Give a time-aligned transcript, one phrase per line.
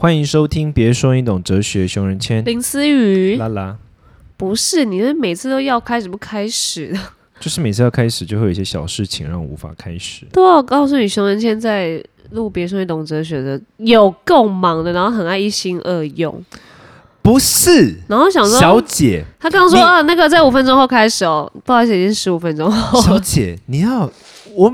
[0.00, 3.76] 欢迎收听，别说你懂哲学，熊仁谦，林思雨，拉拉，
[4.36, 6.98] 不是你是每次都要开始不开始的。
[7.40, 10.24] 就是每次要开始就会有一些小事情让我无法开始。
[10.32, 12.00] 对啊，我告诉你，熊仁谦在
[12.30, 16.44] 录《别说你懂哲学》的有够忙的，然后很爱一心二用，
[17.20, 23.02] 不是，然后想说，小姐，他刚刚说啊，那个在五分钟后开始哦，不好意思，已经十五分钟后。
[23.02, 24.08] 小姐，你要
[24.54, 24.72] 我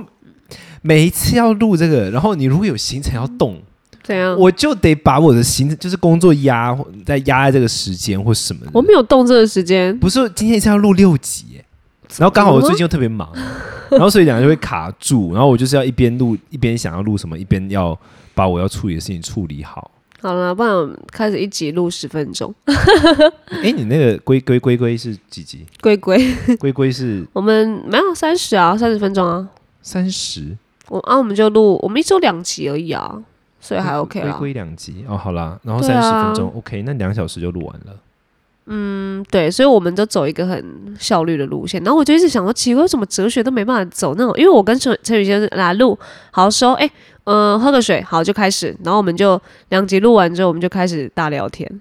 [0.82, 3.62] 每一次要录这个，然后你如果有行程要动，
[4.04, 4.38] 怎样？
[4.38, 8.70] 我就得把我的行程就是工作压在压在这个时间或什么的。
[8.72, 11.64] 我没有动这个时间，不是今天一次要录六集耶，
[12.18, 13.28] 然后刚好我最近又特别忙，
[13.90, 17.98] 然后所以两个就会卡住，然后我就是要一边录一边想要录什么，一边要
[18.34, 19.90] 把我要处理的事情处理好。
[20.20, 22.54] 好了，不然我们开始一集录十分钟。
[23.62, 25.66] 哎，你那个龟龟龟龟是几集？
[25.82, 29.46] 龟龟，龟龟是 我们没有三十啊，三十分钟啊。
[29.82, 30.56] 三十，
[30.88, 33.22] 我啊，我们就录，我们一周两集而已啊，
[33.64, 34.32] 所以还 OK 了。
[34.34, 37.96] 回归两集哦，好啦，然后对三十啊分钟、OK，那两小时就录完了。
[38.66, 41.82] 嗯，对，所以我们就走一个很效率的路线。
[41.82, 44.36] 然后我就一直想说，奇怪，为什么哲学都没办法走那种？
[44.36, 45.98] 因为我跟陈陈宇先生来录，
[46.30, 46.90] 好说，哎，
[47.24, 48.76] 嗯、喝个水，好就开始。
[48.84, 49.40] 然后我们就
[49.70, 51.80] 两集录完之后，我们就开始大聊天。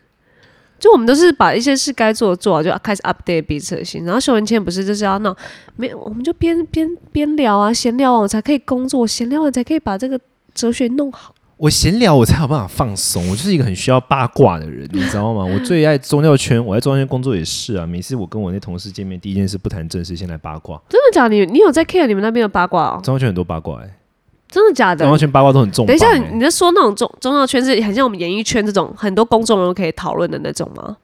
[0.79, 4.03] 就我们都是把一些事该做的做好，就开始 update 彼此的心。
[4.05, 5.35] 然后修文倩不是就是要闹，
[5.77, 10.19] 没有，我们就边边边聊啊，闲聊完我才可以工作，闲聊完才可以把这个
[10.53, 11.33] 哲学弄好。
[11.63, 13.25] 我闲聊，我才有办法放松。
[13.29, 15.45] 我就是一个很需要八卦的人，你知道吗？
[15.45, 17.87] 我最爱宗教圈，我在宗教圈工作也是啊。
[17.87, 20.77] 每次我跟我那同事见面，第一件事不谈正事，先来八卦。
[20.89, 21.35] 真的假的？
[21.35, 22.99] 你你有在 care 你们那边的八卦哦？
[23.01, 23.89] 宗教圈很多八卦哎、
[24.49, 25.13] 真的假的宗？
[25.13, 26.31] 教圈八卦都很重磅、等一下，欸。
[26.33, 30.97] 你在说那种中中药圈是很像我们演艺圈这种很多公众人物可以讨论的那种吗？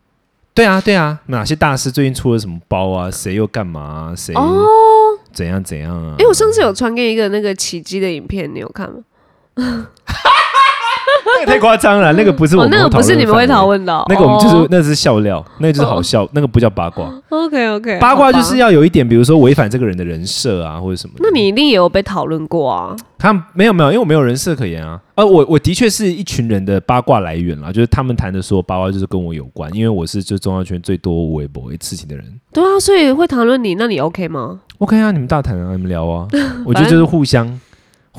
[0.53, 3.09] 对啊，对啊，哪些大师最近出了什么包啊？
[3.09, 4.13] 谁又干嘛、啊？
[4.13, 4.65] 谁哦，
[5.31, 6.15] 怎样怎样啊？
[6.19, 8.97] 哎、我上次有传给一个那个奇迹的影片，你有看吗？
[11.39, 17.11] 那个太夸张了，那个不是我哦，那个不是你们会讨论论的那个我们就是、哦、那是笑料，那个就是好笑，那个不叫八卦。
[17.29, 21.13] OK OK，八卦就是要有一点，比如说违反这个人的人设啊，或者什么。
[21.19, 22.95] 那你一定也有被讨论过啊？
[23.17, 24.99] 他没有没有，因为我没有人设可言啊。
[25.15, 32.25] 呃，我我的确是一群人的八卦来源啦，就是他们谈的所有八卦就是跟我有关，因为我是就中药圈最多微博事情的人。
[32.53, 36.27] 对啊，所以会谈论你，那你 OK 吗？OK 啊，你们大谈啊，你们聊啊，
[36.65, 37.59] 我觉得就是互相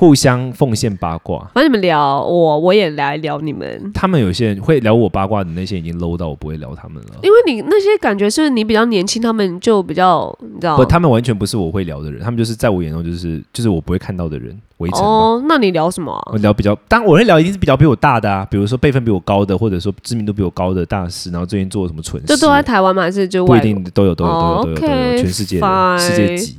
[0.00, 1.40] 互相奉献八卦。
[1.52, 7.10] 反正你们聊我，我也来聊你们，他们有些人会聊我八卦的那些已经 low 到我不会聊他们了。
[7.22, 15.06] 因为你那些感觉是你比较年轻，他们就比较你知道不，他们完全不是我会聊的人，他们就是在我眼中就是就是我不会看到的人围城吧。
[15.06, 16.38] 哦，那你聊什么、啊我？
[16.38, 23.02] 聊比较，当然我会聊一定是比较比我大的啊，比如说辈分比我高的，或者说知名度比我高的大师，然后最近做了什么蠢事，就都在台湾吗？
[23.02, 26.56] 还是就不一定都有都有都有哦都有都有全世界的世界级。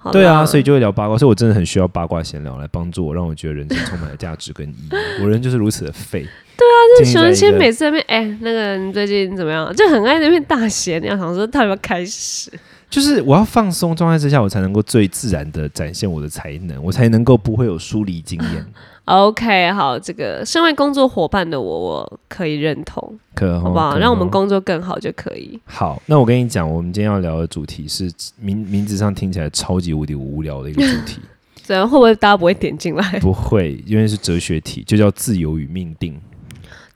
[0.00, 5.22] 好对啊，所以就会聊八卦，所以我真的很需要八卦闲聊来帮助我，让我觉得人生充满了价值跟意义。
[5.22, 6.20] 我人就是如此的废。
[6.56, 9.74] 对啊，就熊仁谦每次在那边，哎、那个你最近怎么样？
[9.74, 12.50] 就很爱那边大闲，你要想说他有没有开始？
[12.88, 18.66] 就是我要放松状态之下，我才能够最自然的展现我的才能，我才能够不会有疏离经验。
[19.08, 23.96] OK，好，这个身为工作伙伴的我，我可以认同，可好不好？
[23.96, 25.58] 让我们工作更好就可以。
[25.64, 31.20] 好，那我跟你讲，我们今天要聊的主题是名名字上听起来超级无敌无聊的一个主题。
[31.64, 33.02] 这样会不会大家不会点进来？
[33.20, 36.20] 不会，因为是哲学题，就叫自由与命定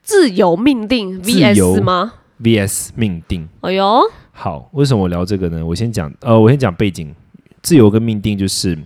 [0.03, 2.13] 自由命定 VS 吗
[2.43, 3.49] ？vs 命定。
[3.63, 4.01] 哎呦，
[4.33, 5.65] 好，为什么我聊这个呢？
[5.65, 7.15] 我先讲，呃，我先讲背景。
[7.63, 8.77] 自由跟命定就是，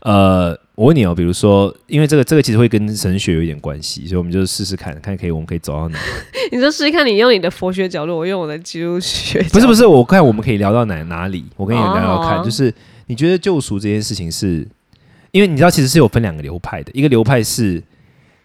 [0.00, 5.98] 呃，我问你哦，比如说，因为这个这个其实会跟神学有一点关系，所以我们就试试看看可以我们可以走到哪。
[6.50, 9.40] 你就试试看，你用你的佛学角度，我用我的基督学。
[9.52, 12.74] 不是不是，我看我们可以聊到哪哪里，我跟你聊聊看，哦就是
[13.06, 14.66] 你觉得救赎这件事情是，
[15.30, 17.80] 因为你知道其实是有分两个流派的，一个流派是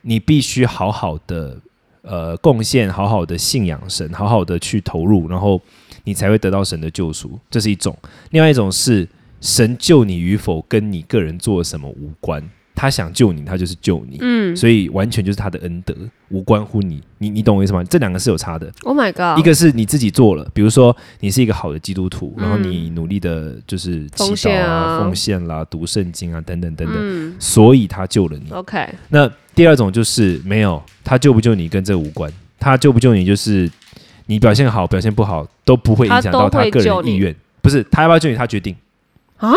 [0.02, 1.58] 你必须好好的
[2.04, 5.60] 呃贡献，好好的信仰神，好好的去投入，然后
[6.04, 7.92] 你才会得到神的救赎，这是一种；
[8.30, 9.08] 另外一种是
[9.42, 12.44] 神救你与否跟你个人做了什么无关，
[12.76, 14.56] 他想救你，他就是救你，嗯。
[14.56, 15.94] 所以完全就是他的恩德，
[16.30, 17.84] 无关乎你，你你懂我意思吗？
[17.84, 18.72] 这两个是有差的。
[18.84, 22.44] ，Oh my God，一个是你自己做了，比如说你是一个好的基督徒，嗯。
[22.44, 27.36] 然后你努力的就是祈祷啊、奉献啦、读圣经啊等等等等，嗯。
[27.40, 28.50] 所以他救了你。
[28.52, 33.70] ，OK，那第二种就是没有，他救不救你跟这无关，他救不救你就是
[34.26, 38.76] 你表现好、表现不好都不会影响到他个人意愿，不是他要不要救你，他决定
[39.40, 39.54] 啊，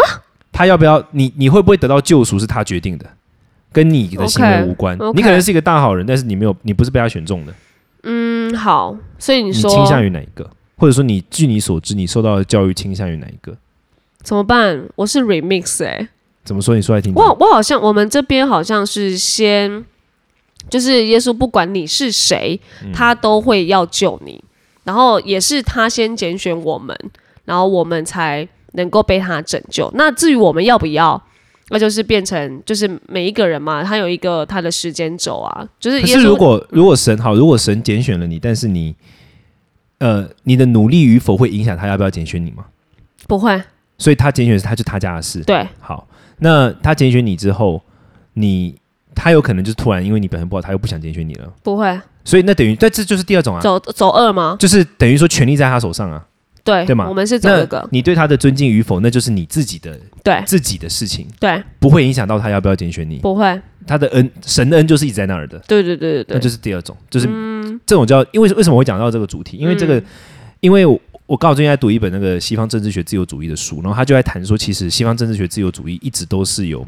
[0.51, 3.07] 他要不要你你会不会得到救赎是他决定的。
[3.75, 7.55] 跟你的行为无关你可能是一个大好人，但是你没有，你不是被他选中的。
[8.03, 10.51] 嗯，好，所以你说你倾向于哪一个？
[10.77, 13.57] 或者说你据你所知，你受到的教育倾向于哪一个？
[14.23, 14.87] 怎么办？
[14.95, 16.07] 我是 remix 哎、
[16.45, 16.75] 怎么说？
[16.77, 17.23] 你说来听听。
[17.23, 19.83] 我我好像我们这边好像是先
[20.69, 22.61] 就是耶稣不管你是谁，
[22.93, 24.45] 他都会要救你，
[24.85, 26.95] 然后也是他先拣选我们，
[27.47, 29.91] 然后我们才能够被他拯救。
[29.95, 31.23] 那至于我们要不要，
[31.69, 38.95] 那就是变成就是每一个人嘛，他有一个他的时间轴啊，就是是如果如果神好，如果神拣选了你，但是你
[39.99, 42.67] 呃你的努力与否会影响他要不要拣选你吗？
[43.27, 43.63] 不会
[43.97, 45.43] 所以他拣选是他就他家的事。
[45.45, 46.07] 对好，
[46.39, 47.81] 那他拣选你之后，
[48.35, 48.75] 你
[49.15, 54.57] 他有可能就是突然因为你表现不好，他又不想拣选你了，不会所以那等于但这就是第二种啊，走走二吗？
[54.59, 56.27] 就是等于说权力在他手上啊。
[56.65, 57.09] 对对吗？
[57.09, 60.43] 我们是走那这个，你对他的尊敬与否，那就是你自己的对。
[60.47, 63.17] 自己的事情，对，不会影响到他要不要拣选你。
[63.17, 67.27] 不会，他的恩，神的恩就是一直在那儿的，对对对对对，那就是第二种，就是
[67.85, 69.57] 这种叫因为为什么会讲到这个主题？
[69.57, 70.05] 因为这个，嗯。
[70.61, 76.87] 因为我我刚好最近在读一本那个西方政治学自由主义的书，然后他就在谈说，其实西方政治学自由主义一直都是有，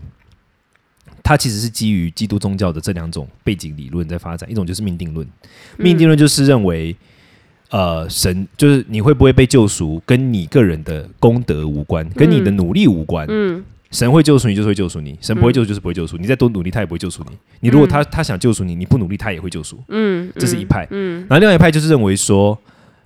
[1.24, 5.26] 它其实是基于基督宗教的这两种背景理论在发展，一种就是命定论，
[5.76, 6.94] 命定论就是认为。
[7.74, 13.26] 呃，神就是你会不会被救赎，跟你个人的功德无关，跟你的努力无关。
[13.28, 16.16] 嗯神会救赎你，就是会救赎你；神不会救赎，就是不会救赎。
[16.16, 17.36] 你再多努力，他也不会救赎你。
[17.60, 19.80] 你如果他他想救赎你，你不努力，他也会救赎。
[19.88, 20.86] 嗯，这是一派。
[20.90, 22.56] 嗯然后另外一派就是认为说，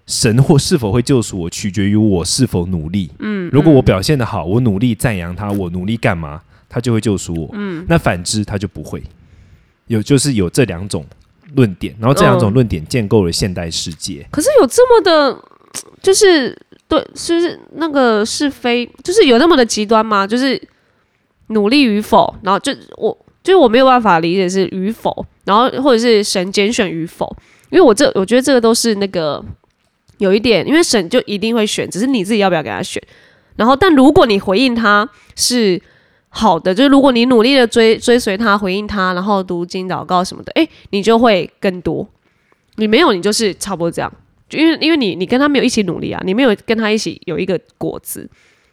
[0.07, 3.11] 神或是否会救赎我，取决于我是否努力。
[3.21, 7.51] 嗯，如果我表现的好，我努力赞扬他，我努力干嘛，他就会救赎我。
[7.55, 9.03] 嗯那反之，他就不会。
[9.87, 11.05] 有就是有这两种
[11.55, 14.27] 论点，然后这两种论点建构了现代世界。
[14.31, 15.43] 可是有这么的，
[16.03, 16.57] 就是
[16.87, 20.27] 对，是那个是非，就是有那么的极端吗？
[20.27, 20.61] 就是
[21.49, 27.35] 努力与否，然后就我就是我没有办法理解是与否，然后或者是神拣选与否，
[27.71, 29.45] 因为我这我觉得这个都是那个
[30.19, 33.03] 有一点，因为神就一定会选，只是你自己要不要给他选。
[33.57, 35.81] 然后，但如果你回应他是
[36.31, 42.07] 好的，就是如果你努力的追追随他，回应他，然后读经祷告什么的，诶，你就会更多。
[42.77, 44.13] 你没有，你就是差不多这样。
[44.49, 48.29] 就因为因为你你跟他没有一起努力啊，你没有跟他一起有一个果子，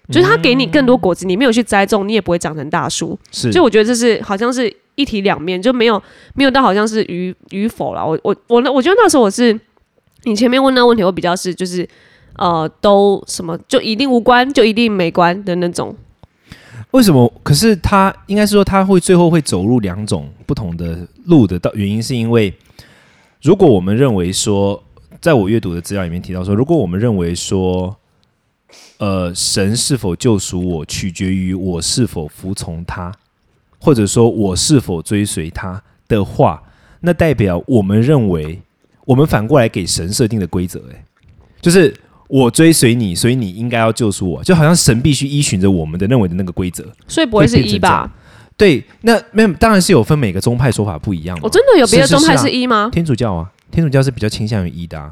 [0.10, 3.18] 就是他给你更多果子，你没有去栽种，你也不会长成大树。
[3.32, 6.02] 是，就我觉得这是好像是一体两面，就没有
[6.36, 8.06] 没有到好像是与与否啦。
[8.06, 9.58] 我我我那我觉得那时候我是
[10.24, 11.88] 你前面问那个问题，我比较是就是
[12.38, 15.96] 呃都什么就一定无关，就一定没关的那种。
[16.96, 17.30] 为什么？
[17.44, 22.54] 可是他应该是说他会最后会走入两种不同的路的，到原因是因为，
[23.42, 24.82] 如果我们认为说，
[25.20, 27.94] 在我阅读的资料里面提到说，如果我们认为说，
[29.00, 33.12] 呃，神是否救赎我，取决于我是否服从他，
[33.78, 36.64] 或者说我是否追随他的话，
[37.02, 38.62] 那代表我们认为，
[39.04, 41.04] 我们反过来给神设定的规则，诶，
[41.60, 41.94] 就是
[42.28, 46.84] 我追随你，所以你应该要救赎我，就好像神必须依循着我们的认为的那个规则。
[47.08, 48.12] 所以不会是一吧？
[48.58, 51.42] 对，那没有，当然是有分每个宗派说法不一样嘛。
[51.44, 52.90] 我真的有别的宗派是一吗？
[52.92, 55.12] 天主教啊，天主教是比较倾向于一的、啊。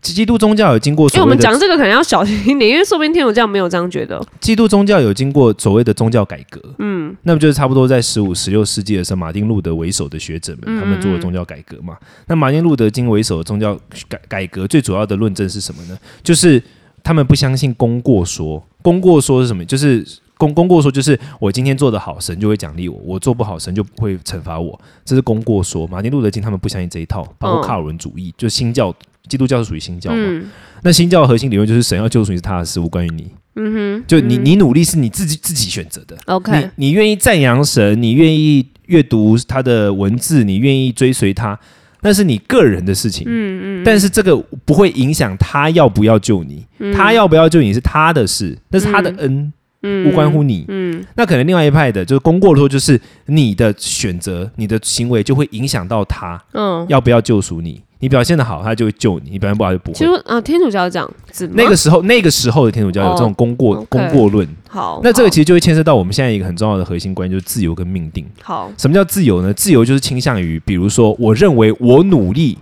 [0.00, 4.20] 基基督宗教有经过因为我们讲这个可能要小心一点，因为说不定天主教没有这样觉得。
[4.40, 11.96] 基督宗教有经过所谓的宗教改革，嗯，那么就是差不多在十五、十六世纪的时候，马丁路德为首的学者们，他们做了宗教改革嘛。
[12.26, 15.98] 那马丁路德经为首的宗教改改革，最主要的论证是什么呢？
[16.22, 16.62] 就是
[17.02, 19.62] 他们不相信功过说，功过说是什么？
[19.66, 20.06] 就是
[20.38, 24.80] 功功过说，就是我今天做的好，神就会奖励我；我做不好，神就会惩罚我。
[25.04, 25.86] 这是功过说。
[25.86, 28.94] 马丁路德经他们不相信这一套，包括嗯卡尔文主义，就新教，
[29.28, 30.16] 基督教是属于新教嘛。
[30.18, 30.50] 嗯
[30.82, 33.30] 那新教的核心理论就是神要救赎你是他的事，无关于你。
[33.56, 36.16] 嗯就你你努力是你自己自己选择的。
[36.24, 41.58] ，OK，你你愿意赞扬神，你愿意阅读他的文字，你愿意追随他，
[42.00, 43.26] 那是你个人的事情。
[43.26, 44.34] 嗯嗯，但是这个
[44.64, 50.64] 不会影响他要不要救你，他要不要救你是他的事，那是他的恩，嗯无关乎你。
[50.68, 57.82] 嗯那可能另外一派的就是功过说，就是你的选择、你的行为就会影响到他嗯，要不要救赎你。
[58.02, 59.94] 你表现的好，他就会救你；你表现不好，就不会。
[59.94, 64.48] 其实啊，天主教这样子吗那个时候，那个时候的天主教有这种功过、哦功过论。
[64.70, 68.24] 好，那这个其实就会牵涉到我们现在一个很重要的核心观念，就是自由跟命定。
[68.42, 69.52] 好，什么叫自由呢？
[69.52, 72.56] 自由就是倾向于，比如说，我认为我努力，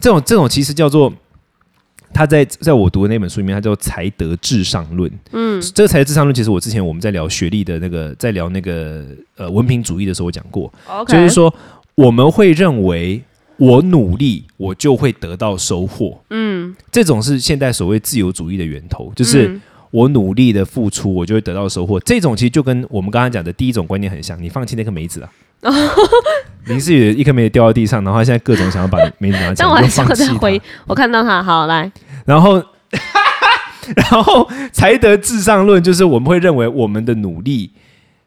[0.00, 1.12] 这种这种其实叫做，
[2.14, 5.10] 他在在我读的那本书里面，他叫才德至上论。
[5.32, 9.04] 嗯这个才德至上论，其实我之前我们在聊学历的那个，在聊那个
[9.36, 11.52] 呃文凭主义的时候，我讲过，，OK，就是说
[11.96, 13.20] 我们会认为
[13.56, 16.18] 我努力，我就会得到收获。
[16.30, 19.48] 嗯，这种是现代所谓自由主义的源头，就是。
[19.48, 19.60] 嗯
[19.94, 22.00] 我努力的付出，我就会得到收获。
[22.00, 24.36] 这种其实就跟我们刚刚讲的第一种观念很像。
[24.42, 25.30] 你放弃那颗梅子啊，
[26.66, 31.90] 林思雨一颗梅子掉到地上，然后他现在各种想要把梅 子拿起来，但我还是你就放弃要再回它。，我看到他，好来，
[32.24, 32.62] 然后，
[33.96, 37.70] 然后才得至上论，就是我们会认为我们的努力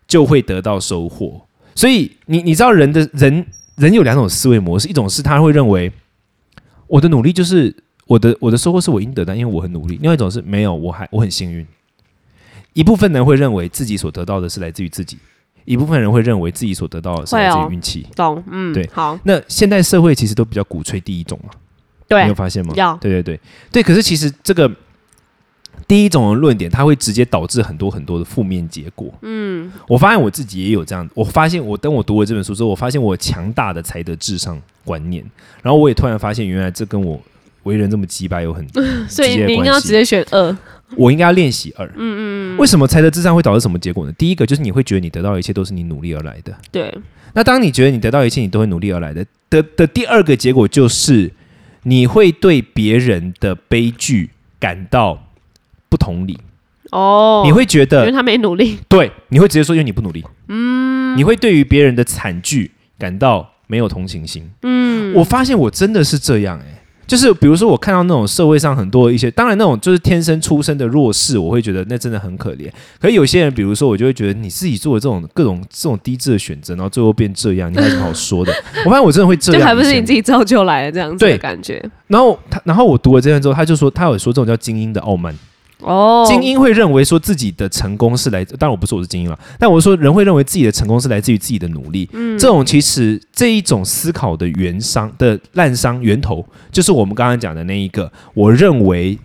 [0.07, 1.45] 就会得到收获。
[1.73, 5.91] 所以你你知道人的人人有两种思维模式，一种是他会认为
[6.87, 7.75] 我的努力就是
[8.05, 11.65] 我的我的收获是我应得的，因为我很努力；，另外一种是没有，我还我很幸运。
[12.73, 15.17] 一部分人会认为自己所得到的是来自于自己，
[15.67, 18.07] 一部分人会认为自己所得到的是来自于运气。
[18.15, 18.41] 懂？
[18.49, 21.49] 嗯，对好，那现代社会其实都比较鼓吹第一种嘛，
[22.07, 22.73] 对你对有，发现吗？
[22.77, 24.71] 要对对对对，可是其实这个
[25.85, 29.13] 第一种的论点，它会直接导致很多很多的负面结果。
[29.23, 35.21] 嗯，我发现我自己也有这样，我发现我等我读了这本书之后，我发现我强大的才德至上观念，
[35.61, 37.21] 然后我也突然发现，原来这跟我
[37.63, 38.65] 为人这么鸡巴有很，
[39.09, 40.57] 所以直接的关系你应该要直接选二。
[40.95, 41.85] 我应该要练习二。
[41.87, 42.57] 嗯嗯嗯。
[42.57, 44.11] 为什么才德至上会导致什么结果呢？
[44.13, 46.55] 第一个就是你会觉得你得到的一切都是你努力而来的。
[46.71, 46.93] 对，
[47.33, 51.31] 那当你觉得你得到一切，你都会努力而来的的的第二个结果就是，
[51.83, 54.29] 你会对别人的悲剧
[54.59, 55.27] 感到
[55.89, 56.37] 不同理，
[56.91, 58.79] 哦，你会觉得因为他没努力。
[58.87, 66.76] 对，你会直接说因为你不努力，嗯，你会对于别人的惨剧感到没有同情心，嗯，我发现我真的是这样、欸，
[67.07, 72.69] 就是比如说我看到那种社会上很多一些，当然那种就是天生出生的弱势，我会觉得那真的很可怜。
[72.99, 78.53] 可是有些人，比如说我就会觉得你自己做的这种各种这种低质的选择，然后最后变这样，你还有什么好说的？
[78.85, 85.33] 我发现我真的会这样，就还不是你自己造就来的这样子的感觉然后他，然后我读了这段之后，他就说，他有说这种叫精英的傲慢。
[85.79, 86.25] 哦。
[86.27, 92.09] 精英会认为说自己的成功是来，当然我不是我是精英了，但我说人会认为自己的成功是来自于自己的努力。
[92.13, 99.17] 嗯，这种其实这一种思考的源伤的烂伤源头，就是我们刚刚讲的那一个，我认为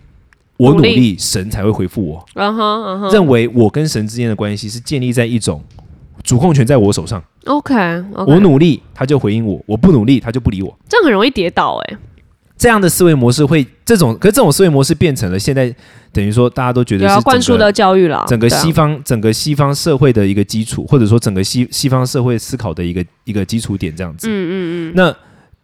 [0.57, 5.61] 我努努力力，神才会回复我，嗯哼嗯哼认为我跟神之间的关系是建立在一种
[6.23, 7.73] 主控权在我手上，，OK，
[8.27, 10.77] 我努力他就回应我，我不努力他就不理我。
[10.87, 11.97] 这样很容易跌倒哎。
[12.63, 15.69] 这样的思维模式会，这种可是这种思维模式变成了现在
[16.13, 24.29] 等于说大家都觉得灌输的教育啦，对啊整个西方整个西方社会的一个基础，或者说整个西西方社会思考的一个一个基础点，这样子。
[24.29, 25.13] 嗯嗯嗯，那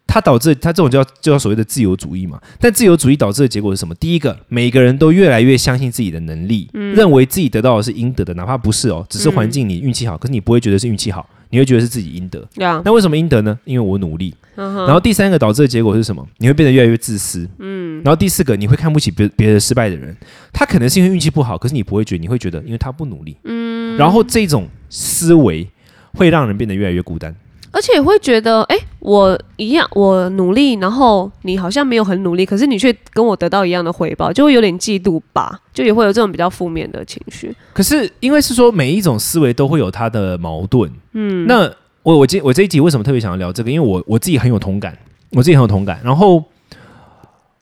[0.06, 2.38] 它导致它这种叫就叫所谓的自由主义嘛。
[2.60, 3.96] 但自由主义导致的结果是什么？
[3.96, 12.48] 第一个，每个人都越来越相信自己的能力，嗯认为自己得到的是应得的，哪怕不是哦，只是环境你运气好，可是你不会觉得是运气好，你会觉得是自己应得。
[12.56, 13.58] 那为什么应得呢？
[13.66, 14.34] 因为我努力。
[14.56, 16.28] 然后第三个导致的结果是什么？
[16.38, 17.48] 你会变得越来越自私。
[17.60, 18.02] 嗯。
[18.04, 20.16] 然后第四个，你会看不起别别的失败的人。
[20.52, 23.38] 他可能是因为运气不好，可是你不会觉得，你会觉得因为他不努力。
[23.46, 23.98] 嗯。
[23.98, 25.68] 然后这种思维
[26.14, 27.34] 会让人变得越来越孤单。
[27.72, 37.56] 而且会觉得，哎、我一样，我努力，然后你好像没有很努力，可是你却跟我得到一样的回报，就会有点嫉妒吧，就也会有这种比较负面的情绪。
[37.74, 40.92] 可是因为是说每一种思维都会有它的矛盾。
[41.14, 41.46] 嗯。
[41.48, 41.72] 那
[42.02, 43.70] 我我今我这一集为什么特别想要聊这个？
[43.70, 44.98] 因为我我自己很有同感，
[45.32, 46.00] 我自己很有同感。
[46.04, 46.44] 然后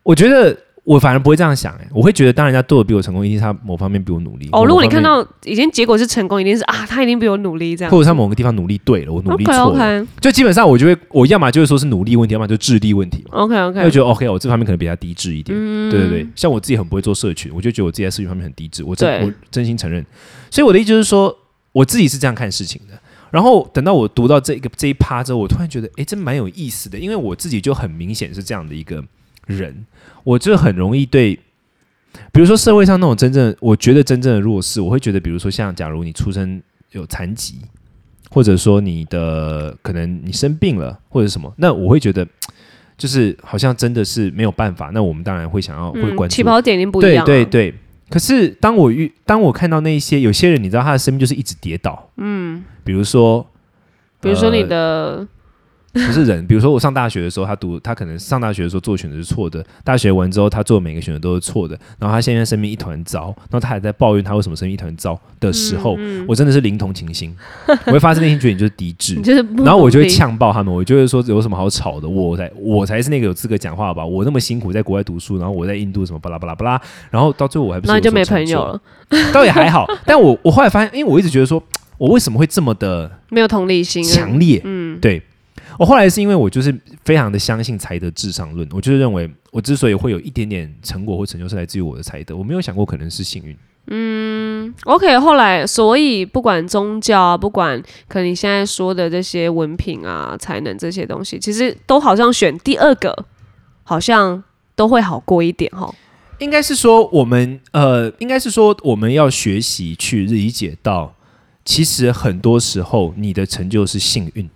[0.04, 4.48] 我觉得我反而不会这样想、哎，我会觉得当人家做的比我成功，一定是他某方面比我努力。
[4.54, 7.92] 哦，如果你看到已经结果是成功，一定是啊，他一定比我努力这样。
[7.92, 13.40] 或者他某个地方努力对了，我努力错了就基本上我就会，我要么就是说是努力问题，要么就智力问题嘛。
[13.40, 15.54] OK 那 OK，就觉得 OK，我这方面可能比他低智一点。
[15.60, 20.06] 嗯对对对，像我自己很不会做社群，我就觉得我自己在社群方面很低智，我真我真心承认。
[20.50, 21.38] 所以我的意思就是说，
[21.74, 22.98] 我自己是这样看事情的。
[23.30, 29.04] 然后等到我读到这一个这一趴之后，我突然觉得，哎，真蛮有意思的，因为我自己就很明显是这样的一个
[29.48, 29.86] 人，
[30.24, 31.40] 我就很容易对。
[32.32, 36.62] 比如说社会上那种真正，我觉得真正的弱势，我会觉得，比如说像假如你出生
[36.92, 37.56] 有残疾，
[38.30, 42.28] 或者说你的可能你生病了或者什么，那我会觉得
[42.98, 44.90] 就是好像真的是没有办法。
[44.94, 47.26] 那我们当然会想要会嗯，关注，起跑点一定不一对样、啊。
[47.26, 47.74] 对对。
[48.10, 53.46] 可是当我遇当我看到那一些有些人，你知道他的生命就是一直跌倒，嗯，比如说，
[54.22, 55.28] 比如说你呃的，
[56.06, 67.36] 不是人，比如说我上大学的时候，他读他可能上大学的时候做选择是错的，大学完之后他做每个选择都是错的，然后他现在生命一团糟，然后他还在抱怨他为什么生命一团糟的时候，嗯我真的是零同情心，
[67.86, 78.82] 我会发自内心觉得你就是低智，就是然后我就会，呛爆他们，我就会说有什么好吵的，我才我才是那个有资格讲话吧，我那么辛苦在国外读书，然后我在印度什么巴拉巴拉巴拉，然后到最后我还不是然后你就没朋友了，
[79.34, 81.62] 倒也还好，但我我后来发现，因为我一直觉得说，
[81.98, 84.62] 我为什么会这么的没有同理心，强烈？
[84.64, 85.22] 嗯，对
[85.78, 93.56] 我后来是因为我就是非常的相信才德至上论，我就是认为我之所以会有一点点成果或成就，是来自于我的才德，我没有想过可能是幸运。
[93.90, 103.26] 嗯 OK，后来所以不管宗教啊，不管可能你现在说的这些文凭啊、才能这些东西，其实都好像选第二个，
[103.84, 104.44] 好像
[104.76, 105.94] 都会好过一点哈。
[106.40, 111.16] 应该是说我们呃，应该是说我们要学习去理解到，
[111.64, 114.50] 其实很多时候你的成就是幸运。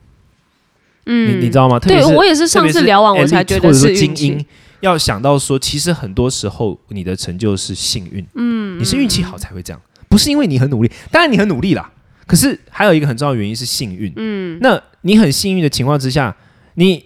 [1.06, 1.80] 嗯，你你知道吗？
[1.80, 4.08] 特别对我也是上次聊完我才觉得是运气。
[4.14, 4.46] 精英，
[4.82, 11.92] 要想到说，其实很多时候你的成就是幸运，嗯，你是运气好才会这样，不是因为你很努力，当然你很努力啦，
[12.28, 16.36] 可是还有一个很重要的原因是幸运，嗯，那你很幸运的情况之下，
[16.76, 17.04] 你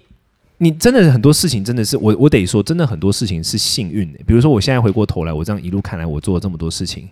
[0.57, 4.19] 你真的很多事情真的是我我得说，真的很多事情是幸运的。
[4.25, 7.09] 比如说，我现在回过头来，我这样一路看来，我做了这么多事情。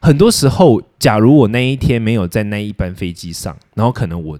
[0.00, 4.38] 很多时候，假如我那一天没有在那一班飞机上，然后可能我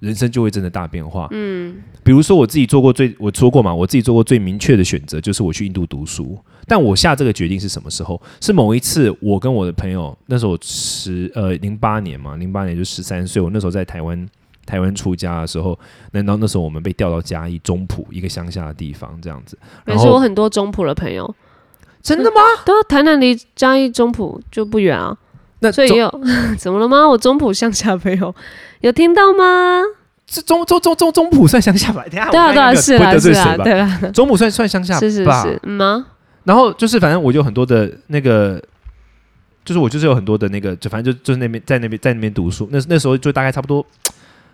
[0.00, 1.28] 人生就会真的大变化。
[1.30, 6.38] 嗯，比如说我自己做过最我说过嘛，我自己做过最明确的选择就是我去印度读书。
[6.66, 8.20] 但我下这个决定是什么时候？
[8.40, 14.28] 是某一次我跟我的朋友，那时候十呃零八年嘛，零八年就十三岁，我那时候在台湾
[14.64, 15.78] 台湾出家的时候，
[16.12, 19.58] 难道那时候我们被调到嘉义中埔一个乡下的地方这样子？
[19.86, 21.34] 也是我很多中埔的朋友。
[22.02, 22.40] 真的吗？
[22.64, 25.14] 对啊，台南离嘉义中埔就不远啊。
[25.60, 26.10] 那所以有
[26.58, 27.08] 怎么了吗？
[27.08, 28.34] 我中埔乡下朋友
[28.80, 29.80] 有听到吗？
[30.26, 32.04] 是中中中中中埔算乡下吧？
[32.04, 36.06] 等下对啊对啊是啊是啊对啊，中埔算算乡下是是是嗯吗？
[36.44, 38.62] 然后就是反正我就很多的那个，
[39.64, 42.68] 就是我就是有很多的那个，就反正就就是那边在那边在那边读书。
[42.70, 43.84] 那那时候就大概差不多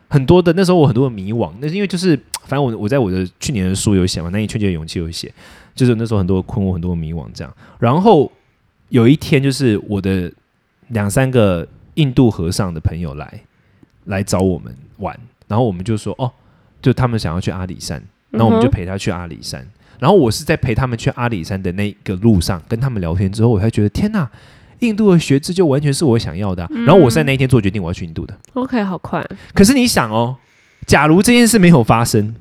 [0.09, 1.53] 很多的那时候我很多的迷惘。
[1.61, 5.33] 那是因为就是反正我我在我的去年的书有写嘛，难以劝解的勇气有写。
[5.75, 7.55] 就是那时候很多困惑，很多迷惘这样。
[7.79, 8.33] 然后
[8.89, 10.33] 有一天，就是我的
[10.89, 13.41] 两三个印度和尚的朋友来
[14.05, 16.31] 来找我们玩，然后我们就说哦，
[16.81, 19.67] 就他们想要去阿里山，然后我们就陪他去阿里山。
[19.99, 24.31] 然后我是在陪他们去阿里山的那个路上跟他们聊天之后，我才觉得天哪，
[24.81, 26.69] 印度的学制就完全是我想要的。
[26.85, 28.37] 然后我在那一天做决定，我要去印度的。
[28.53, 29.27] OK，好快。
[29.55, 30.37] 可是你想哦，
[30.87, 32.35] 假如这件事没有发生。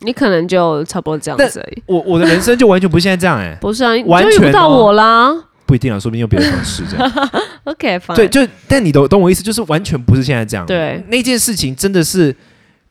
[0.00, 1.82] 你可能就差不多这样子而已。
[1.86, 5.32] 我我的人生就完全不现在这样哎，不是啊，完全遇不到我啦。
[5.66, 7.30] 不一定啊，说不定有别的方式这样。
[7.64, 10.64] OK，对，就但你懂懂我意思，就是完全不是现在这样。
[10.64, 12.34] 对，那件事情真的是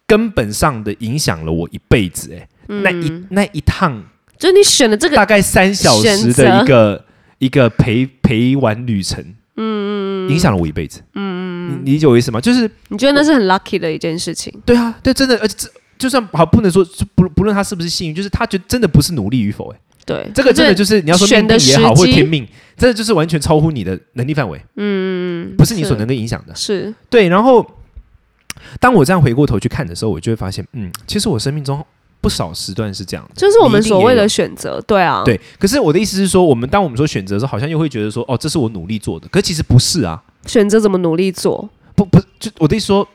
[0.06, 2.48] 根本上的影响了我一辈子哎。
[2.68, 4.04] 那一那一趟，
[4.38, 7.06] 就是你选的这个大概三小时的一个
[7.38, 9.24] 一个陪陪玩旅程，
[9.56, 11.02] 嗯嗯，影响了我一辈子。
[11.14, 12.42] 嗯嗯，你理解我意思吗？
[12.42, 14.54] 就是你觉得那是很 lucky 的一件事情。
[14.66, 15.70] 对啊，对，真的，而且这。
[15.98, 27.28] 就算好，不能说不不论他是不是幸运，就是他觉得真的不是努力与否，哎，对，这个真的就是你要说命定也好，或天命，真的就是完全超乎你的能力范围，嗯，不是你所能够影响的，是对。
[27.28, 27.66] 然后
[28.80, 31.84] 当我这样回过头去看的时候，我就会发现，嗯，其实我生命中
[32.22, 35.40] 不少时段是这样，就是我们所谓的选择，对啊，对。
[35.58, 40.24] 可是我的意思是说，我们当我们说选择的时候，好像又会觉得说，哦，这是我努力做的，可其实不是啊。
[40.46, 41.70] 选择怎么努力做？
[41.96, 43.08] 不不，就我的意思说，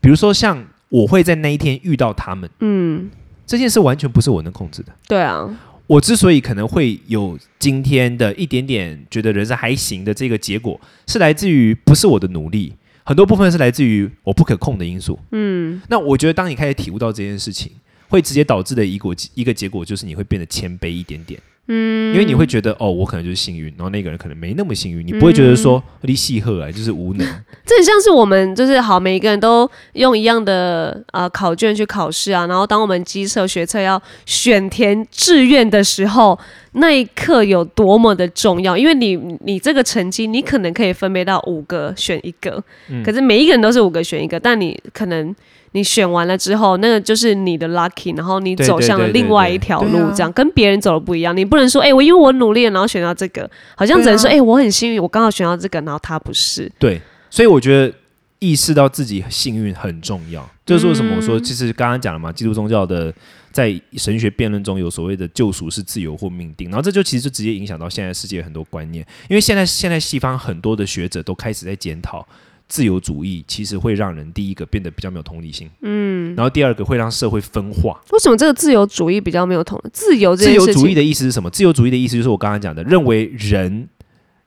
[0.00, 0.66] 比如说像。
[0.90, 3.10] 我会在那一天遇到他们，嗯，
[3.46, 4.92] 这件事完全不是我能控制的。
[5.06, 5.46] 对啊，
[5.88, 12.74] 我之所以可能会有今天的一点点觉得人生还行的这个结果，是来自于不是我的努力，
[13.04, 15.18] 很多部分是来自于我不可控的因素。
[15.32, 17.72] 嗯，那我觉得当你开始体悟到这件事情，
[18.08, 21.40] 会直接导致的一果一个结果就是你会变得谦卑一点点。
[21.68, 27.26] 嗯，因为你会觉得哦，我可能就是幸运，然后那个人可能没那么幸运，你不会觉得说你戏鹤啊，就是无能。
[27.66, 36.38] 这很像是我们就是好，每一个人都用一样的呃考卷去考试啊，然后当我们机测学测要选填志愿的时候，
[36.72, 42.62] 那一刻有多么的重要，因为你你这个成绩你可能可以分配到五个选一个，
[43.04, 45.34] 可是每一个人都是五个选一个，但你可能。
[45.72, 51.36] 你选完了之后，那个就是你的 lucky，然后你走向了另外一条路，这样跟别人走的不一样。
[51.36, 56.72] 你不能说，哎，我因为我努力，然后选到这个，好像只能说，哎，我很幸运，我刚好选到这个，然后他不是。
[56.78, 57.94] 对，所以我觉得
[58.38, 60.48] 意识到自己幸运很重要。
[60.64, 63.12] 就是为什么我说，其实刚刚讲了嘛，基督宗教的
[63.50, 72.26] 在神学辩论中有所谓的救赎是自由或命定，然后这就其实就直接影响到现在世界很多观念，因为现在现在西方很多的学者都开始在检讨。
[72.70, 77.98] 自由主义其实会让人第一个变得比较没有同理心，嗯，然后第二个会让社会分化。
[78.10, 79.82] 为什么这个自由主义比较没有同？
[79.90, 81.48] 自由自由主义的意思是什么？
[81.48, 83.88] 自由主义的意思就是我刚刚讲的，认为人，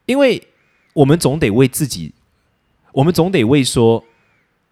[0.06, 0.40] 因为
[0.94, 2.14] 我们总得为自己，
[2.92, 4.04] 我们总得为说，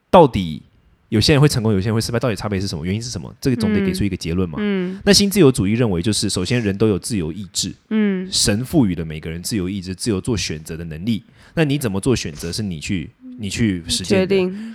[0.10, 0.62] 到底
[1.10, 2.86] 有些人会成功，有些人会失败，到底差别是什么？
[2.86, 3.34] 原因是什么？
[3.40, 4.58] 这个总得给出一个结论嘛。
[4.62, 11.24] 嗯，那新自由主义认为就是，首先人都有自由意志，嗯，神赋予了每个人自由意志、自由做选择的能力。
[11.54, 13.10] 那你怎么做选择，是你去。
[13.42, 14.28] 你去实践，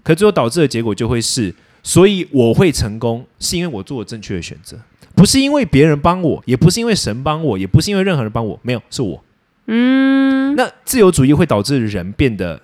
[0.02, 4.74] 可最后导致的结果就会是，所以我会成功，是因为我做了正确的选择，
[5.14, 9.22] 不是因为别人帮我，也不是因为神帮我，也不是因为任何人帮我，没有，是我。
[9.66, 12.58] 嗯，那自由主义会导致人变得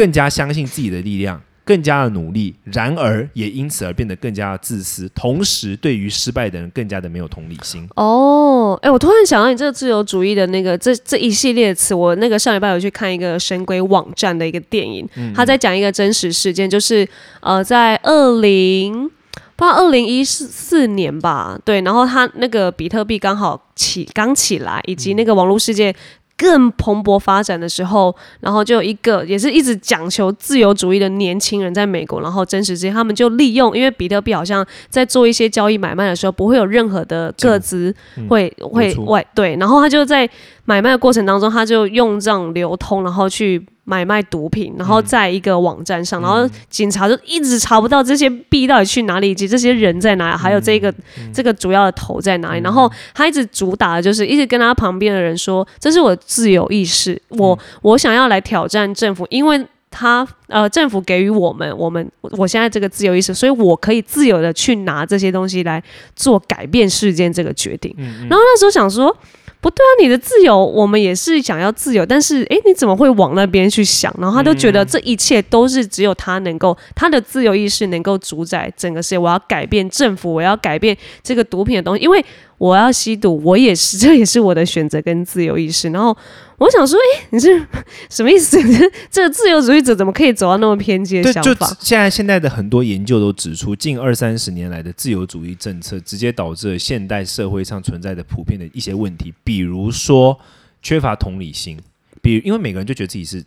[0.00, 1.38] 更加相信自己的力量。
[1.62, 7.88] 更加的努力，然而也因此而变得更加的自私，同时对于失败的人更加的没有同理心。
[7.94, 17.08] 哦，哎，我突然想到你这个自由主义的那个这这一系列词，我那个上礼拜有去看一个神鬼网站的一个电影，他在讲一个真实事件，就是
[17.40, 19.08] 呃，在二零
[19.54, 25.94] 不知道二零一四四年吧，对，然后他那个比特币刚好起刚起来，以及那个网络世界。
[26.40, 37.94] 更蓬勃发展的时候，然后就有一个也是一直讲求自由主义的年轻人在美国，然后真实之间他们就利用，因为比特币好像在做一些交易买卖的时候，不会有任何的个资
[38.26, 40.26] 会会外对，然后他就在
[40.64, 50.94] 买卖的过程当中，他就用这样流通，然后去买卖毒品，然后在一个网站上，然后警察就一直查不到这些币到底去哪里，以及这些人在哪里，还有这个、
[51.34, 52.60] 这个主要的头在哪里。
[52.62, 59.66] 然后他一直主打的就是一直跟他旁边的人说，这是我自由意识，我、我想要来挑战政府，因为。
[59.92, 65.82] 他呃，政府给予我们，我们我现在这个自由意识，所以我可以自由的去拿这些东西来
[66.14, 67.92] 做改变事件这个决定。
[67.98, 69.14] 然后那时候想说，
[69.60, 74.14] 不对啊，你的自由，我们也是想要自由，但是诶，你怎么会往那边去想？
[74.18, 79.18] 然后他都觉得这一切都是只有他能够，他的自由意识能够主宰整个世界。
[79.18, 82.24] 我要改变政府，我要改变这个毒品的东西，因为
[82.60, 85.88] 我要吸毒，我也是， 这也是我的选择跟自由意识。
[85.88, 86.14] 然后
[86.58, 87.48] 我想说，诶，你是
[88.10, 88.58] 什么意思？
[89.10, 91.74] 这个自由主义者怎么可以走到那么偏激的对，就想法？
[91.80, 100.38] 现在现在的很多研究都指出，近二三十年来的自由主义政策，直接导致了现代社会上存在的普遍的一些问题，比如说
[100.82, 101.78] 缺乏同理心，
[102.20, 103.42] 比如因为每个人就觉得自己是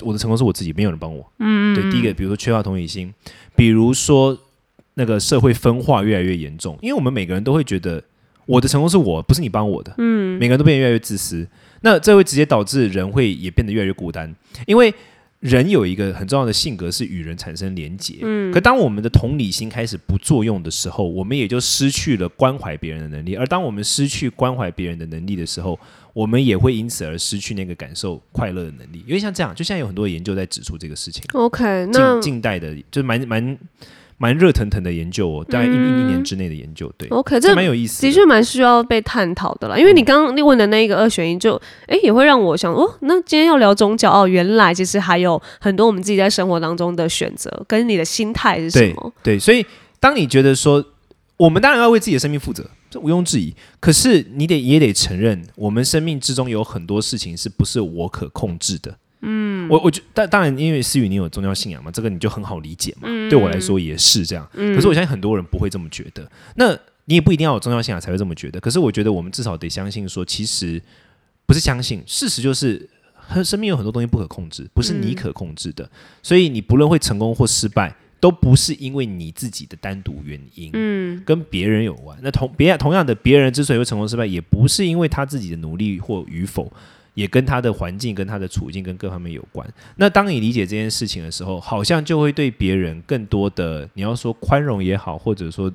[0.00, 1.24] 我的成功是我自己，没有人帮我。
[1.38, 3.14] 嗯对，第一个，比如说缺乏同理心，
[3.54, 4.36] 比如说
[4.94, 8.02] 那个社会分化越来越严重，因为我们每个人都会觉得
[8.48, 9.94] 我的成功是我，不是你帮我的。
[9.98, 11.46] 嗯，每个人都变得越来越自私，
[11.82, 14.34] 那这会直接导致人会也变得越来越孤单，
[14.66, 14.92] 因为
[15.40, 18.16] 人有一个很重要的性格是与人产生连结。
[18.22, 23.36] 嗯，可当我们的同理心开始不作用的时候，我们也就失去了关怀别人的能力。
[23.36, 25.78] 而当我们失去关怀别人的能力的时候，
[26.12, 29.04] 我们也会因此而失去那个感受快乐的能力。
[29.06, 31.22] 因为像这样，就现在有很多研究在指出这个事情。
[31.34, 33.58] OK，那近近代的，就是蛮蛮
[34.18, 41.54] 蛮热腾腾的研究哦，大概一、一一年之内的研究，对，OK，这这蛮有意思的确蛮需要被探讨的啦，因为你刚刚问的那一个二选一就，
[41.86, 49.12] 诶也会让我想，哦，那今天要聊宗教哦，原来其实还有很多我们自己在生活当中的选择，跟你的心态是什对么？
[49.22, 49.64] 对，所以
[50.00, 50.84] 当你觉得说，
[51.36, 53.54] 我们当然要为自己的生命负责，这毋庸置疑。
[53.78, 58.98] 可是你得也得承认，我们生命之中有很多事情是不是我可控制的。
[59.68, 63.08] 嗯，我我觉但当然，因为思雨你有宗教信仰嘛，这个你就很好理解嘛。
[63.28, 64.48] 对我来说也是这样。
[64.52, 66.30] 可是我相信很多人不会这么觉得。
[66.56, 68.58] 那你也不一定要有宗教信仰才会这么觉得。
[68.60, 70.82] 可是我觉得我们至少得相信说，其实
[71.46, 72.88] 不是相信，事实就是。
[73.44, 75.86] 生命有很多东西不可控制，不是你可控制的，
[76.22, 82.16] 所以你不论会成功或失败，都不是因为你自己的单独原因，嗯，跟别人有关。
[82.22, 86.72] 那同别同样的，别人之所以会成功失败，也不是因为他自己的努力或与否，
[87.18, 89.68] 也跟他的环境、跟他的处境、跟各方面有关。
[89.96, 95.68] 那当你理解这件事情的时候，好像就会对别人更多的，你要说宽容也好，或者说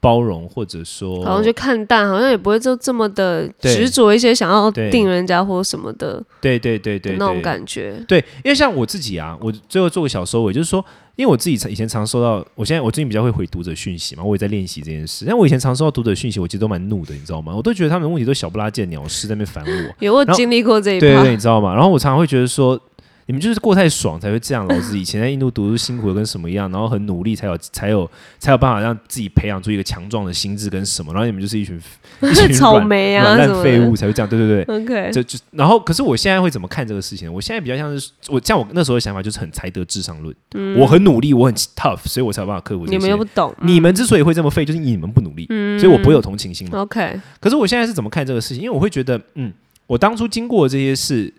[0.00, 8.04] 包容，或者说好像就看淡，好像也不会就这么的执着一些想要定人家或什么的对对对对那种感觉。
[8.08, 10.84] 对，因为像我自己啊，我最后做个小收尾，就是说，
[11.16, 15.26] 因为我自己以前常收到，我现在我最近比较会回读者讯息嘛，我也在练习这件事。
[15.28, 17.54] 但我以前常收到读者讯息，我其实都蛮怒的，你知道吗？
[17.54, 19.94] 我都觉得他们的问题都小不拉几的鸟事在那边烦我。
[20.00, 21.74] 有我经历过这一对对对，你知道吗？
[21.74, 22.80] 然后我常常会觉得说，
[23.26, 31.80] 你们就是过太爽才会这样，老子以前在印度读书辛苦的跟什么一样，然后很努力才有才有才有办法让自己培养出一个强壮的心智跟什么，然后你们就 是一群
[32.20, 34.76] 一群草莓啊烂废物才会这样，对对对。
[34.82, 37.32] OK，就就然后，可是我现在会怎么看这个事情？
[37.32, 40.34] 我现在比较像是我像我那时候的想法就是很才德至上论，
[40.76, 45.46] 我很努力，我很 tough，所以我才有办法克服你们又不懂，你们之所以会这么废，就是你们不努力，
[45.78, 46.80] 所以我不会有同情心嘛。
[46.80, 48.62] OK，可是我现在是怎么看这个事情？
[48.62, 49.52] 因为我会觉得，嗯，
[49.86, 51.32] 我当初经过这些事，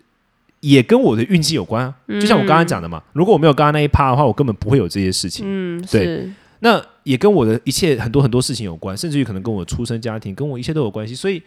[0.64, 1.94] 也跟我的运气有关啊。
[2.08, 5.44] 就像我刚刚讲的嘛，如果我没有刚刚那一趴的话，我根本不会有这些事情。
[5.46, 11.14] 嗯，对，那也跟我的一切很多很多事情有关，甚至于可能跟我出生家庭，跟我一切都有关系。
[11.14, 11.42] 所以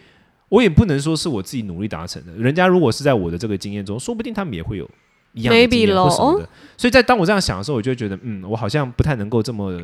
[0.50, 2.32] 我也不能说是我自己努力达成的。
[2.34, 4.88] 人家如果是在我的这个经验中，说不定他们也会有
[5.34, 6.50] 一样的经验或什么咯的。
[6.78, 9.82] 所以在当我这样想的时候，我就会觉得，嗯，我好像不太能够这么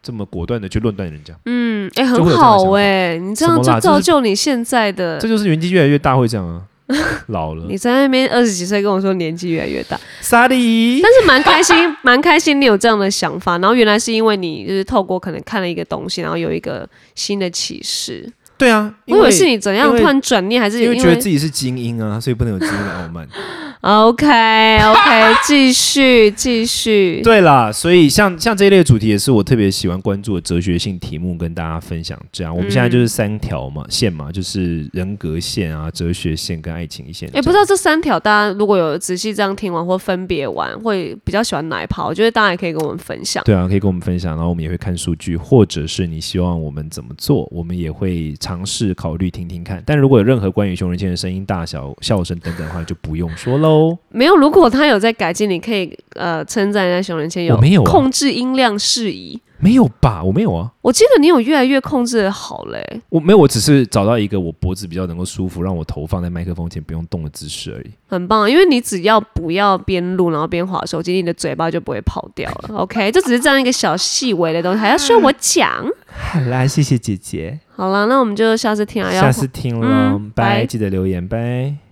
[0.00, 1.34] 这么果断的去论断人家。
[1.46, 5.28] 嗯，哎、就很好哎、你这样就造就你现在的这。
[5.28, 6.62] 就是年纪越来越大会这样啊，
[7.28, 7.76] 老了你。
[7.76, 13.58] 在那边二十几岁跟我说年纪越来越大，萨莉，但是蛮开心， 蛮开心你有这样的想法。
[13.58, 18.30] 然后原来是因为你就是透过可能看了一个东西，然后有一个新的启示。
[18.56, 23.28] 对啊，我以为是你怎样突然转念，还是因为因觉得自己是精英啊，所以不能有精英的傲慢。
[23.80, 27.20] OK OK， 继续继续。
[27.22, 32.18] 对啦，所以像像这一类主题也是我特别喜欢关注的哲学性题目，跟大家分享。
[32.32, 37.30] 这样，我们现在就是三条嘛线嘛，就是人格线啊、哲学线跟爱情线。
[37.32, 42.04] 也，不知道这三条大家如果有仔细这样听完或分别完，会比较喜欢哪一趴？
[42.04, 43.44] 我觉得大家也可以跟我们分享。
[43.44, 49.80] 对啊，可以跟我们分享，然后我们也会看数据，或者是你希望我们怎么做，我们也会尝试考虑听听看。
[49.86, 53.98] 但如果有任何关于熊仁谦的声音大小、笑声等等的话，就不用说喽。
[54.08, 59.40] 没有，如果他有在改进，你可以呃称赞一下熊仁谦有没有啊控制音量适宜。
[59.60, 60.22] 没有吧？
[60.22, 67.90] 我没有啊，我记得你有越来越控制的好嘞、我没有，我只是找到一个我脖子比较能够舒服，让我头放在麦克风前不用动的姿势而已。
[68.06, 68.48] 很棒。
[68.48, 72.76] 因为你只要不要边录然后边划手机，你的嘴巴就不会跑掉了。
[72.78, 75.84] OK，这只是这样一个小细微的东西，还要需要我讲？
[76.06, 81.87] 好啦，谢谢姐姐，好了，那我们就下次听啊，要下次听了，拜记得留言，拜。